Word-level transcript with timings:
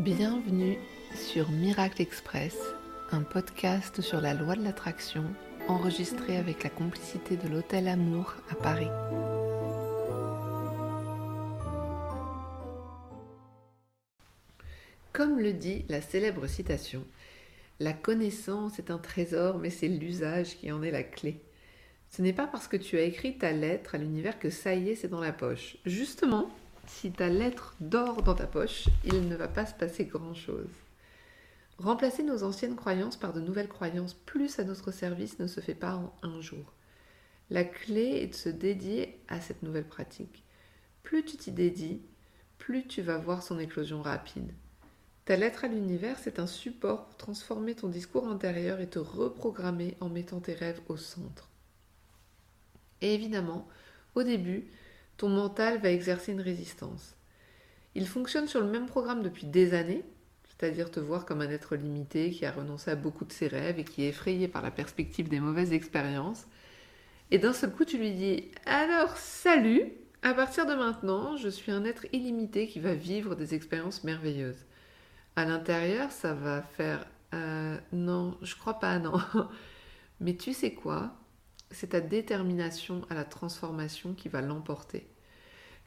Bienvenue 0.00 0.78
sur 1.14 1.50
Miracle 1.50 2.00
Express, 2.00 2.56
un 3.10 3.20
podcast 3.20 4.00
sur 4.00 4.22
la 4.22 4.32
loi 4.32 4.56
de 4.56 4.64
l'attraction 4.64 5.26
enregistré 5.68 6.38
avec 6.38 6.64
la 6.64 6.70
complicité 6.70 7.36
de 7.36 7.46
l'Hôtel 7.46 7.86
Amour 7.86 8.32
à 8.48 8.54
Paris. 8.54 8.88
Comme 15.12 15.38
le 15.38 15.52
dit 15.52 15.84
la 15.90 16.00
célèbre 16.00 16.46
citation, 16.46 17.04
la 17.78 17.92
connaissance 17.92 18.78
est 18.78 18.90
un 18.90 18.96
trésor, 18.96 19.58
mais 19.58 19.68
c'est 19.68 19.88
l'usage 19.88 20.56
qui 20.56 20.72
en 20.72 20.82
est 20.82 20.92
la 20.92 21.02
clé. 21.02 21.42
Ce 22.08 22.22
n'est 22.22 22.32
pas 22.32 22.46
parce 22.46 22.68
que 22.68 22.78
tu 22.78 22.96
as 22.96 23.02
écrit 23.02 23.36
ta 23.36 23.52
lettre 23.52 23.96
à 23.96 23.98
l'univers 23.98 24.38
que 24.38 24.48
ça 24.48 24.74
y 24.74 24.88
est, 24.88 24.94
c'est 24.94 25.08
dans 25.08 25.20
la 25.20 25.34
poche. 25.34 25.76
Justement, 25.84 26.48
si 26.90 27.12
ta 27.12 27.28
lettre 27.28 27.76
dort 27.80 28.22
dans 28.22 28.34
ta 28.34 28.46
poche, 28.46 28.88
il 29.04 29.28
ne 29.28 29.36
va 29.36 29.48
pas 29.48 29.64
se 29.64 29.74
passer 29.74 30.04
grand-chose. 30.04 30.68
Remplacer 31.78 32.22
nos 32.22 32.42
anciennes 32.42 32.76
croyances 32.76 33.16
par 33.16 33.32
de 33.32 33.40
nouvelles 33.40 33.68
croyances 33.68 34.12
plus 34.12 34.58
à 34.58 34.64
notre 34.64 34.90
service 34.90 35.38
ne 35.38 35.46
se 35.46 35.60
fait 35.60 35.74
pas 35.74 35.94
en 35.94 36.12
un 36.22 36.40
jour. 36.42 36.74
La 37.48 37.64
clé 37.64 38.20
est 38.22 38.26
de 38.26 38.34
se 38.34 38.50
dédier 38.50 39.18
à 39.28 39.40
cette 39.40 39.62
nouvelle 39.62 39.86
pratique. 39.86 40.44
Plus 41.02 41.24
tu 41.24 41.36
t'y 41.36 41.52
dédies, 41.52 42.02
plus 42.58 42.86
tu 42.86 43.00
vas 43.00 43.16
voir 43.16 43.42
son 43.42 43.58
éclosion 43.58 44.02
rapide. 44.02 44.52
Ta 45.24 45.36
lettre 45.36 45.64
à 45.64 45.68
l'univers, 45.68 46.18
c'est 46.18 46.38
un 46.38 46.46
support 46.46 47.06
pour 47.06 47.16
transformer 47.16 47.74
ton 47.76 47.88
discours 47.88 48.28
intérieur 48.28 48.80
et 48.80 48.88
te 48.88 48.98
reprogrammer 48.98 49.96
en 50.00 50.10
mettant 50.10 50.40
tes 50.40 50.54
rêves 50.54 50.82
au 50.88 50.96
centre. 50.96 51.48
Et 53.00 53.14
évidemment, 53.14 53.66
au 54.14 54.22
début, 54.22 54.70
ton 55.20 55.28
mental 55.28 55.78
va 55.82 55.90
exercer 55.90 56.32
une 56.32 56.40
résistance. 56.40 57.14
Il 57.94 58.08
fonctionne 58.08 58.48
sur 58.48 58.62
le 58.62 58.66
même 58.66 58.86
programme 58.86 59.22
depuis 59.22 59.44
des 59.44 59.74
années, 59.74 60.02
c'est-à-dire 60.48 60.90
te 60.90 60.98
voir 60.98 61.26
comme 61.26 61.42
un 61.42 61.50
être 61.50 61.76
limité 61.76 62.30
qui 62.30 62.46
a 62.46 62.52
renoncé 62.52 62.90
à 62.90 62.96
beaucoup 62.96 63.26
de 63.26 63.32
ses 63.32 63.46
rêves 63.46 63.78
et 63.78 63.84
qui 63.84 64.04
est 64.04 64.08
effrayé 64.08 64.48
par 64.48 64.62
la 64.62 64.70
perspective 64.70 65.28
des 65.28 65.38
mauvaises 65.38 65.74
expériences. 65.74 66.46
Et 67.30 67.36
d'un 67.36 67.52
seul 67.52 67.70
coup, 67.70 67.84
tu 67.84 67.98
lui 67.98 68.12
dis 68.12 68.50
Alors, 68.64 69.14
salut 69.18 69.92
À 70.22 70.32
partir 70.32 70.64
de 70.64 70.72
maintenant, 70.72 71.36
je 71.36 71.50
suis 71.50 71.70
un 71.70 71.84
être 71.84 72.06
illimité 72.14 72.66
qui 72.66 72.80
va 72.80 72.94
vivre 72.94 73.34
des 73.34 73.54
expériences 73.54 74.04
merveilleuses. 74.04 74.64
À 75.36 75.44
l'intérieur, 75.44 76.10
ça 76.12 76.32
va 76.32 76.62
faire 76.62 77.04
euh, 77.34 77.76
Non, 77.92 78.38
je 78.40 78.56
crois 78.56 78.80
pas, 78.80 78.98
non. 78.98 79.20
Mais 80.20 80.34
tu 80.34 80.54
sais 80.54 80.72
quoi? 80.72 81.19
C'est 81.70 81.90
ta 81.90 82.00
détermination 82.00 83.02
à 83.10 83.14
la 83.14 83.24
transformation 83.24 84.14
qui 84.14 84.28
va 84.28 84.40
l'emporter. 84.40 85.06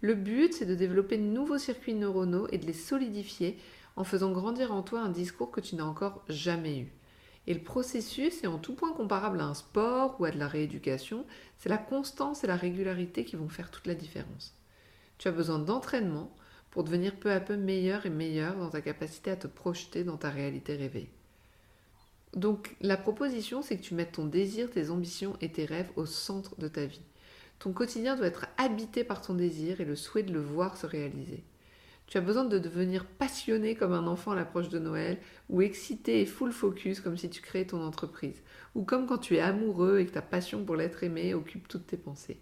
Le 0.02 0.16
but, 0.16 0.54
c'est 0.54 0.66
de 0.66 0.76
développer 0.76 1.18
de 1.18 1.24
nouveaux 1.24 1.58
circuits 1.58 1.94
neuronaux 1.94 2.48
et 2.52 2.58
de 2.58 2.66
les 2.66 2.74
solidifier 2.74 3.58
en 3.96 4.04
faisant 4.04 4.32
grandir 4.32 4.74
en 4.74 4.82
toi 4.82 5.02
un 5.02 5.10
discours 5.10 5.52
que 5.52 5.62
tu 5.62 5.76
n'as 5.76 5.86
encore 5.86 6.24
jamais 6.28 6.80
eu. 6.80 6.92
Et 7.46 7.54
le 7.54 7.62
processus 7.62 8.44
est 8.44 8.48
en 8.48 8.58
tout 8.58 8.74
point 8.74 8.94
comparable 8.94 9.42
à 9.42 9.46
un 9.46 9.54
sport 9.54 10.20
ou 10.20 10.26
à 10.26 10.32
de 10.32 10.40
la 10.40 10.48
rééducation, 10.48 11.26
c'est 11.58 11.70
la 11.70 11.78
constance 11.78 12.44
et 12.44 12.48
la 12.48 12.56
régularité 12.56 13.26
qui 13.26 13.36
vont 13.36 13.50
faire 13.50 13.70
toute 13.70 13.88
la 13.88 13.96
différence. 13.96 14.56
Tu 15.18 15.28
as 15.28 15.32
besoin 15.32 15.60
d'entraînement 15.60 16.34
pour 16.72 16.84
devenir 16.84 17.16
peu 17.16 17.32
à 17.32 17.40
peu 17.40 17.56
meilleur 17.56 18.06
et 18.06 18.10
meilleur 18.10 18.58
dans 18.58 18.70
ta 18.70 18.82
capacité 18.82 19.32
à 19.32 19.36
te 19.36 19.48
projeter 19.48 20.04
dans 20.04 20.18
ta 20.18 20.30
réalité 20.30 20.76
rêvée. 20.76 21.10
Donc 22.36 22.76
la 22.82 22.98
proposition, 22.98 23.62
c'est 23.62 23.78
que 23.78 23.84
tu 23.84 23.94
mettes 23.94 24.14
ton 24.14 24.26
désir, 24.26 24.70
tes 24.70 24.90
ambitions 24.90 25.38
et 25.42 25.52
tes 25.52 25.66
rêves 25.66 25.92
au 25.96 26.06
centre 26.06 26.56
de 26.60 26.68
ta 26.68 26.86
vie. 26.86 27.04
Ton 27.60 27.74
quotidien 27.74 28.16
doit 28.16 28.28
être 28.28 28.48
habité 28.58 29.04
par 29.04 29.22
ton 29.22 29.36
désir 29.36 29.80
et 29.80 29.86
le 29.86 29.96
souhait 29.96 30.24
de 30.24 30.34
le 30.34 30.42
voir 30.42 30.76
se 30.76 30.88
réaliser. 30.88 31.44
Tu 32.08 32.18
as 32.18 32.22
besoin 32.22 32.44
de 32.44 32.60
devenir 32.60 33.06
passionné 33.06 33.76
comme 33.76 33.94
un 33.94 34.08
enfant 34.08 34.32
à 34.32 34.36
l'approche 34.36 34.70
de 34.70 34.80
Noël, 34.80 35.20
ou 35.50 35.62
excité 35.62 36.22
et 36.22 36.26
full 36.26 36.52
focus 36.52 37.00
comme 37.00 37.18
si 37.18 37.30
tu 37.30 37.42
créais 37.42 37.66
ton 37.66 37.82
entreprise, 37.82 38.42
ou 38.76 38.84
comme 38.84 39.08
quand 39.08 39.20
tu 39.20 39.36
es 39.36 39.40
amoureux 39.40 40.00
et 40.00 40.06
que 40.06 40.12
ta 40.12 40.22
passion 40.22 40.66
pour 40.66 40.76
l'être 40.76 41.04
aimé 41.04 41.34
occupe 41.34 41.68
toutes 41.68 41.88
tes 41.88 41.98
pensées. 41.98 42.40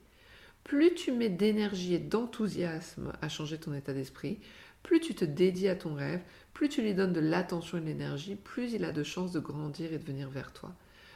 Plus 0.64 0.94
tu 0.94 1.12
mets 1.12 1.30
d'énergie 1.30 1.94
et 1.94 2.00
d'enthousiasme 2.00 3.14
à 3.22 3.30
changer 3.30 3.58
ton 3.58 3.74
état 3.74 3.94
d'esprit, 3.94 4.40
plus 4.84 5.00
tu 5.00 5.14
te 5.14 5.26
dédies 5.26 5.68
à 5.68 5.76
ton 5.76 5.94
rêve, 5.94 6.22
plus 6.54 6.70
tu 6.70 6.82
lui 6.82 6.94
donnes 6.94 7.14
de 7.14 7.20
l'attention 7.20 7.78
et 7.78 7.82
de 7.82 7.86
l'énergie, 7.86 8.36
plus 8.36 8.74
il 8.74 8.86
a 8.86 8.92
de 8.92 9.04
chances 9.04 9.32
de 9.32 9.40
grandir 9.40 9.94
et 9.94 9.98
de 9.98 10.04
venir 10.04 10.30
vers 10.30 10.54
toi. 10.54 10.74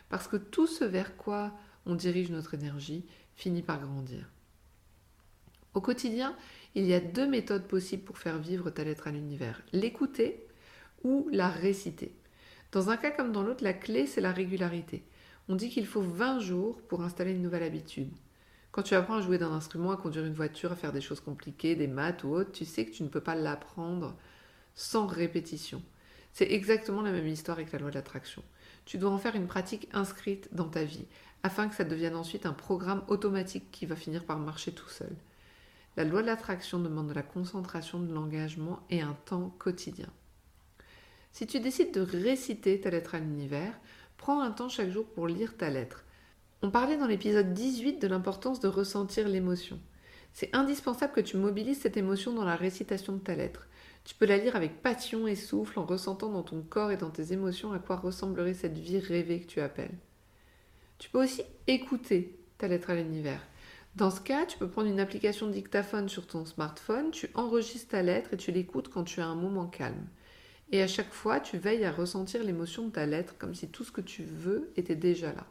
Parce 0.10 0.28
que 0.28 0.38
tout 0.38 0.68
ce 0.68 0.84
vers 0.84 1.18
quoi 1.18 1.52
on 1.86 1.96
dirige 1.96 2.30
notre 2.30 2.54
énergie 2.54 3.06
finit 3.36 3.62
par 3.62 3.80
grandir. 3.80 4.30
Au 5.74 5.82
quotidien, 5.82 6.36
il 6.74 6.86
y 6.86 6.94
a 6.94 7.00
deux 7.00 7.28
méthodes 7.28 7.68
possibles 7.68 8.04
pour 8.04 8.18
faire 8.18 8.38
vivre 8.38 8.70
ta 8.70 8.84
lettre 8.84 9.08
à 9.08 9.12
l'univers. 9.12 9.62
L'écouter 9.74 10.46
ou 11.04 11.28
la 11.32 11.50
réciter. 11.50 12.16
Dans 12.72 12.90
un 12.90 12.98
cas 12.98 13.12
comme 13.12 13.32
dans 13.32 13.44
l'autre, 13.44 13.64
la 13.64 13.74
clé, 13.74 14.06
c'est 14.06 14.22
la 14.22 14.32
régularité. 14.32 15.04
On 15.48 15.56
dit 15.56 15.70
qu'il 15.70 15.86
faut 15.86 16.02
20 16.02 16.40
jours 16.40 16.82
pour 16.88 17.04
installer 17.04 17.32
une 17.32 17.42
nouvelle 17.42 17.64
habitude. 17.64 18.12
Quand 18.76 18.84
tu 18.84 18.94
apprends 18.94 19.16
à 19.16 19.22
jouer 19.22 19.38
d'un 19.38 19.54
instrument, 19.54 19.94
à 19.94 19.96
conduire 19.96 20.26
une 20.26 20.34
voiture, 20.34 20.74
à 20.74 20.76
faire 20.76 20.92
des 20.92 21.00
choses 21.00 21.22
compliquées, 21.22 21.78
des 21.78 21.88
maths 21.88 22.26
ou 22.26 22.34
autres, 22.34 22.52
tu 22.52 22.66
sais 22.66 22.86
que 22.86 22.92
tu 22.92 23.04
ne 23.04 23.08
peux 23.08 23.22
pas 23.22 23.34
l'apprendre 23.34 24.18
sans 24.74 25.08
répétition. 25.08 25.82
C'est 26.34 26.52
exactement 26.52 27.02
la 27.02 27.14
même 27.14 27.26
histoire 27.26 27.58
avec 27.58 27.72
la 27.72 27.80
loi 27.80 27.90
de 27.90 27.96
l'attraction. 27.96 28.44
Tu 28.84 28.98
dois 28.98 29.12
en 29.12 29.18
faire 29.18 29.38
une 29.38 29.48
pratique 29.48 29.88
inscrite 29.94 30.50
dans 30.54 30.68
ta 30.68 30.84
vie, 30.84 31.06
afin 31.42 31.70
que 31.70 31.76
ça 31.76 31.86
devienne 31.86 32.18
ensuite 32.18 32.46
un 32.46 32.52
programme 32.52 33.02
automatique 33.08 33.72
qui 33.72 33.86
va 33.86 33.96
finir 33.96 34.26
par 34.26 34.40
marcher 34.40 34.74
tout 34.74 34.90
seul. 34.90 35.16
La 35.96 36.04
loi 36.04 36.22
de 36.22 36.28
l'attraction 36.28 36.78
demande 36.78 37.08
de 37.08 37.14
la 37.14 37.24
concentration, 37.24 38.02
de 38.02 38.14
l'engagement 38.14 38.82
et 38.90 39.00
un 39.00 39.16
temps 39.24 39.56
quotidien. 39.58 40.10
Si 41.32 41.48
tu 41.48 41.62
décides 41.62 41.94
de 41.94 42.02
réciter 42.02 42.82
ta 42.82 42.90
lettre 42.90 43.16
à 43.16 43.20
l'univers, 43.20 43.80
prends 44.18 44.42
un 44.42 44.52
temps 44.52 44.68
chaque 44.68 44.90
jour 44.90 45.06
pour 45.06 45.30
lire 45.30 45.56
ta 45.56 45.70
lettre. 45.70 46.05
On 46.66 46.72
parlait 46.72 46.98
dans 46.98 47.06
l'épisode 47.06 47.54
18 47.54 48.02
de 48.02 48.08
l'importance 48.08 48.60
de 48.60 48.68
ressentir 48.68 49.30
l'émotion. 49.30 49.80
C'est 50.34 50.50
indispensable 50.56 51.14
que 51.14 51.22
tu 51.22 51.38
mobilises 51.38 51.82
cette 51.82 51.96
émotion 51.96 52.34
dans 52.34 52.44
la 52.44 52.56
récitation 52.56 53.14
de 53.14 53.20
ta 53.20 53.36
lettre. 53.36 53.68
Tu 54.04 54.16
peux 54.16 54.26
la 54.26 54.40
lire 54.40 54.56
avec 54.56 54.82
passion 54.82 55.28
et 55.28 55.36
souffle 55.36 55.78
en 55.78 55.86
ressentant 55.86 56.32
dans 56.32 56.42
ton 56.42 56.64
corps 56.64 56.90
et 56.90 56.98
dans 56.98 57.12
tes 57.12 57.34
émotions 57.34 57.72
à 57.72 57.78
quoi 57.78 57.98
ressemblerait 57.98 58.56
cette 58.56 58.80
vie 58.80 58.98
rêvée 58.98 59.42
que 59.42 59.46
tu 59.46 59.62
appelles. 59.62 59.96
Tu 60.98 61.12
peux 61.12 61.24
aussi 61.24 61.44
écouter 61.68 62.36
ta 62.58 62.68
lettre 62.68 62.90
à 62.90 62.96
l'univers. 62.96 63.46
Dans 63.96 64.10
ce 64.10 64.22
cas, 64.22 64.48
tu 64.48 64.58
peux 64.58 64.68
prendre 64.68 64.90
une 64.90 65.00
application 65.00 65.48
dictaphone 65.48 66.10
sur 66.10 66.26
ton 66.26 66.46
smartphone, 66.46 67.12
tu 67.12 67.30
enregistres 67.36 67.90
ta 67.90 68.02
lettre 68.02 68.34
et 68.34 68.38
tu 68.38 68.52
l'écoutes 68.52 68.90
quand 68.90 69.04
tu 69.04 69.22
as 69.22 69.28
un 69.28 69.36
moment 69.36 69.68
calme. 69.68 70.08
Et 70.72 70.82
à 70.82 70.88
chaque 70.88 71.14
fois, 71.14 71.40
tu 71.40 71.60
veilles 71.60 71.86
à 71.86 71.92
ressentir 71.92 72.44
l'émotion 72.44 72.88
de 72.88 72.92
ta 72.92 73.06
lettre 73.06 73.36
comme 73.38 73.54
si 73.54 73.68
tout 73.68 73.84
ce 73.84 73.92
que 73.92 74.02
tu 74.02 74.24
veux 74.24 74.72
était 74.78 74.96
déjà 74.96 75.32
là. 75.32 75.46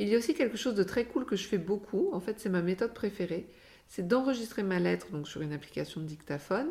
Il 0.00 0.08
y 0.08 0.14
a 0.14 0.18
aussi 0.18 0.32
quelque 0.32 0.56
chose 0.56 0.74
de 0.74 0.82
très 0.82 1.04
cool 1.04 1.26
que 1.26 1.36
je 1.36 1.46
fais 1.46 1.58
beaucoup, 1.58 2.08
en 2.14 2.20
fait 2.20 2.40
c'est 2.40 2.48
ma 2.48 2.62
méthode 2.62 2.94
préférée, 2.94 3.46
c'est 3.86 4.08
d'enregistrer 4.08 4.62
ma 4.62 4.78
lettre 4.78 5.10
donc 5.10 5.28
sur 5.28 5.42
une 5.42 5.52
application 5.52 6.00
de 6.00 6.06
dictaphone 6.06 6.70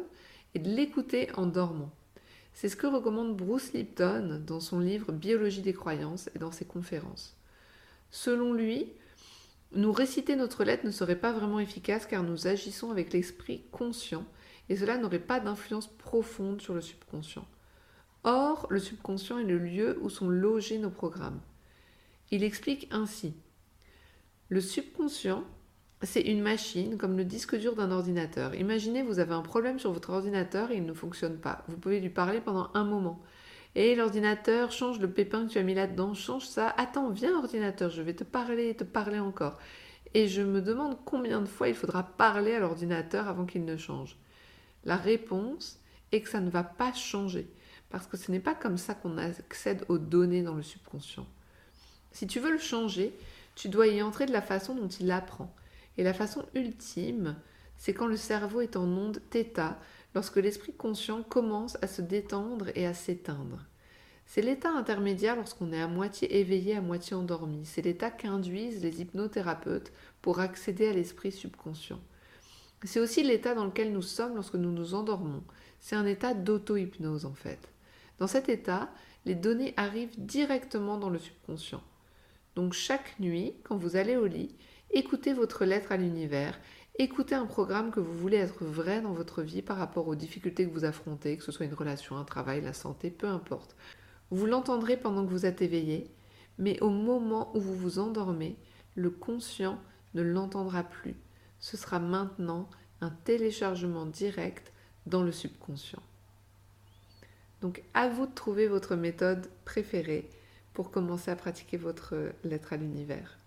et 0.56 0.60
de 0.60 0.68
l'écouter 0.68 1.30
en 1.36 1.46
dormant. 1.46 1.92
C'est 2.56 2.70
ce 2.70 2.76
que 2.76 2.88
recommande 2.88 3.38
Bruce 3.38 3.72
Lipton 3.74 4.42
dans 4.48 4.60
son 4.60 4.80
livre 4.80 5.12
Biologie 5.12 5.62
des 5.62 5.76
croyances 5.76 6.28
et 6.34 6.40
dans 6.40 6.52
ses 6.52 6.66
conférences. 6.66 7.38
Selon 8.10 8.52
lui, 8.52 8.88
nous 9.74 9.92
réciter 9.92 10.36
notre 10.36 10.64
lettre 10.64 10.88
ne 10.88 10.92
serait 10.92 11.20
pas 11.20 11.32
vraiment 11.32 11.60
efficace 11.60 12.08
car 12.08 12.24
nous 12.24 12.48
agissons 12.48 12.90
avec 12.90 13.14
l'esprit 13.14 13.62
conscient 13.72 14.26
et 14.70 14.76
cela 14.76 14.98
n'aurait 14.98 15.20
pas 15.20 15.40
d'influence 15.40 15.86
profonde 15.86 16.64
sur 16.64 16.74
le 16.74 16.82
subconscient. 16.82 17.46
Or, 18.24 18.66
le 18.72 18.80
subconscient 18.80 19.38
est 19.38 19.44
le 19.44 19.60
lieu 19.60 20.00
où 20.02 20.10
sont 20.10 20.30
logés 20.30 20.80
nos 20.80 20.90
programmes. 20.90 21.42
Il 22.32 22.44
explique 22.44 22.88
ainsi 22.92 23.34
Le 24.50 24.62
subconscient, 24.62 25.44
c'est 26.04 26.22
une 26.22 26.42
machine 26.42 26.96
comme 26.98 27.18
le 27.18 27.26
disque 27.26 27.56
dur 27.56 27.76
d'un 27.76 27.90
ordinateur. 27.90 28.54
Imaginez, 28.54 29.02
vous 29.02 29.18
avez 29.18 29.34
un 29.34 29.42
problème 29.42 29.80
sur 29.80 29.92
votre 29.92 30.12
ordinateur 30.12 30.70
et 30.70 30.78
il 30.78 30.86
ne 30.86 30.94
fonctionne 30.94 31.40
pas. 31.40 31.64
Vous 31.68 31.78
pouvez 31.78 32.00
lui 32.00 32.12
parler 32.12 32.40
pendant 32.40 32.70
un 32.76 32.84
moment. 32.84 33.20
Et 33.74 33.96
l'ordinateur 33.96 34.72
change 34.72 35.00
le 35.00 35.12
pépin 35.12 35.48
que 35.48 35.54
tu 35.54 35.58
as 35.58 35.64
mis 35.64 35.74
là-dedans, 35.74 36.14
change 36.14 36.46
ça. 36.46 36.70
Attends, 36.78 37.10
viens 37.10 37.36
ordinateur, 37.36 37.90
je 37.90 38.04
vais 38.04 38.14
te 38.14 38.24
parler, 38.24 38.76
te 38.76 38.84
parler 38.84 39.20
encore. 39.20 39.58
Et 40.14 40.28
je 40.28 40.44
me 40.44 40.62
demande 40.62 40.98
combien 41.06 41.42
de 41.42 41.48
fois 41.48 41.68
il 41.68 41.76
faudra 41.76 42.04
parler 42.04 42.54
à 42.54 42.60
l'ordinateur 42.60 43.28
avant 43.28 43.46
qu'il 43.46 43.66
ne 43.66 43.76
change. 43.76 44.18
La 44.86 44.98
réponse 44.98 45.80
est 46.12 46.22
que 46.22 46.30
ça 46.30 46.42
ne 46.42 46.50
va 46.52 46.64
pas 46.64 46.94
changer, 46.94 47.52
parce 47.90 48.06
que 48.06 48.18
ce 48.18 48.32
n'est 48.32 48.40
pas 48.40 48.56
comme 48.56 48.78
ça 48.78 48.94
qu'on 48.94 49.18
accède 49.18 49.84
aux 49.90 49.98
données 49.98 50.44
dans 50.44 50.56
le 50.56 50.64
subconscient. 50.64 51.28
Si 52.12 52.28
tu 52.28 52.40
veux 52.40 52.52
le 52.52 52.58
changer, 52.58 53.14
tu 53.56 53.70
dois 53.70 53.88
y 53.88 54.02
entrer 54.02 54.26
de 54.26 54.32
la 54.32 54.42
façon 54.42 54.76
dont 54.76 54.88
il 54.88 55.12
apprend. 55.12 55.54
Et 55.98 56.04
la 56.04 56.14
façon 56.14 56.46
ultime, 56.56 57.36
c'est 57.78 57.94
quand 57.94 58.08
le 58.08 58.18
cerveau 58.18 58.62
est 58.62 58.76
en 58.76 58.88
onde 58.88 59.22
θ, 59.32 59.76
lorsque 60.16 60.38
l'esprit 60.38 60.74
conscient 60.74 61.24
commence 61.24 61.78
à 61.82 61.88
se 61.88 62.02
détendre 62.02 62.68
et 62.76 62.86
à 62.86 62.94
s'éteindre. 62.94 63.66
C'est 64.26 64.42
l'état 64.42 64.70
intermédiaire 64.70 65.36
lorsqu'on 65.36 65.74
est 65.74 65.82
à 65.82 65.88
moitié 65.88 66.40
éveillé, 66.40 66.76
à 66.76 66.82
moitié 66.82 67.16
endormi. 67.16 67.66
C'est 67.66 67.82
l'état 67.82 68.12
qu'induisent 68.12 68.84
les 68.84 69.02
hypnothérapeutes 69.02 69.92
pour 70.22 70.40
accéder 70.40 70.88
à 70.88 70.94
l'esprit 70.94 71.32
subconscient. 71.32 72.00
C'est 72.84 73.00
aussi 73.00 73.24
l'état 73.24 73.56
dans 73.56 73.66
lequel 73.66 73.92
nous 73.92 74.04
sommes 74.04 74.36
lorsque 74.36 74.56
nous 74.56 74.72
nous 74.72 74.94
endormons. 74.94 75.44
C'est 75.80 75.96
un 75.96 76.06
état 76.06 76.34
d'auto-hypnose 76.34 77.26
en 77.26 77.34
fait. 77.34 77.60
Dans 78.20 78.28
cet 78.28 78.50
état, 78.50 78.90
les 79.26 79.36
données 79.36 79.74
arrivent 79.78 80.18
directement 80.18 80.98
dans 80.98 81.10
le 81.10 81.20
subconscient. 81.20 81.82
Donc 82.60 82.74
chaque 82.74 83.18
nuit, 83.22 83.54
quand 83.64 83.78
vous 83.78 83.96
allez 83.96 84.18
au 84.18 84.26
lit, 84.26 84.54
écoutez 84.92 85.32
votre 85.32 85.64
lettre 85.64 85.94
à 85.94 85.98
l'univers, 85.98 86.60
écoutez 86.96 87.34
un 87.34 87.46
programme 87.46 87.90
que 87.90 88.02
vous 88.02 88.18
voulez 88.18 88.36
être 88.36 88.66
vrai 88.66 89.00
dans 89.00 89.14
votre 89.14 89.42
vie 89.42 89.62
par 89.62 89.78
rapport 89.78 90.10
aux 90.10 90.16
difficultés 90.16 90.68
que 90.68 90.74
vous 90.74 90.84
affrontez, 90.84 91.38
que 91.38 91.44
ce 91.46 91.54
soit 91.54 91.68
une 91.68 91.74
relation, 91.74 92.18
un 92.18 92.26
travail, 92.26 92.60
la 92.60 92.74
santé, 92.74 93.12
peu 93.12 93.28
importe. 93.28 93.78
Vous 94.30 94.46
l'entendrez 94.46 94.98
pendant 94.98 95.26
que 95.26 95.32
vous 95.32 95.46
êtes 95.46 95.62
éveillé, 95.62 96.14
mais 96.58 96.78
au 96.82 96.90
moment 96.90 97.56
où 97.56 97.62
vous 97.62 97.78
vous 97.78 97.98
endormez, 97.98 98.58
le 98.94 99.10
conscient 99.10 99.80
ne 100.14 100.22
l'entendra 100.22 100.84
plus. 100.84 101.16
Ce 101.62 101.78
sera 101.78 102.00
maintenant 102.00 102.70
un 103.00 103.12
téléchargement 103.24 104.06
direct 104.06 104.74
dans 105.06 105.24
le 105.24 105.32
subconscient. 105.32 106.04
Donc 107.62 107.84
à 107.94 108.10
vous 108.10 108.28
de 108.28 108.34
trouver 108.34 108.68
votre 108.68 108.98
méthode 108.98 109.50
préférée 109.64 110.30
commencer 110.84 111.30
à 111.30 111.36
pratiquer 111.36 111.78
votre 111.78 112.16
lettre 112.44 112.74
à 112.74 112.78
l'univers. 112.78 113.38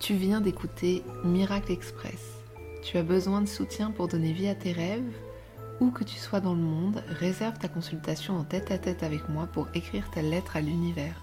Tu 0.00 0.14
viens 0.14 0.40
d'écouter 0.40 1.02
Miracle 1.24 1.72
Express. 1.72 2.40
Tu 2.82 2.98
as 2.98 3.02
besoin 3.02 3.40
de 3.40 3.46
soutien 3.46 3.90
pour 3.90 4.08
donner 4.08 4.32
vie 4.32 4.48
à 4.48 4.54
tes 4.54 4.72
rêves 4.72 5.14
Où 5.80 5.90
que 5.90 6.04
tu 6.04 6.16
sois 6.16 6.40
dans 6.40 6.54
le 6.54 6.60
monde, 6.60 7.02
réserve 7.08 7.58
ta 7.58 7.68
consultation 7.68 8.36
en 8.36 8.44
tête 8.44 8.70
à 8.70 8.78
tête 8.78 9.02
avec 9.02 9.28
moi 9.28 9.46
pour 9.46 9.68
écrire 9.74 10.10
ta 10.10 10.22
lettre 10.22 10.56
à 10.56 10.60
l'univers. 10.60 11.22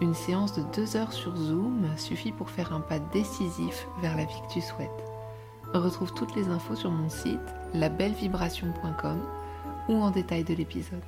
Une 0.00 0.14
séance 0.14 0.54
de 0.54 0.62
deux 0.74 0.96
heures 0.96 1.12
sur 1.12 1.36
Zoom 1.36 1.86
suffit 1.98 2.32
pour 2.32 2.50
faire 2.50 2.72
un 2.72 2.80
pas 2.80 2.98
décisif 3.12 3.86
vers 4.00 4.16
la 4.16 4.24
vie 4.24 4.40
que 4.48 4.54
tu 4.54 4.60
souhaites. 4.60 4.88
Retrouve 5.74 6.12
toutes 6.14 6.34
les 6.34 6.48
infos 6.48 6.74
sur 6.74 6.90
mon 6.90 7.10
site 7.10 7.38
labellevibration.com 7.74 9.20
ou 9.88 9.94
en 9.94 10.10
détail 10.10 10.42
de 10.44 10.54
l'épisode. 10.54 11.02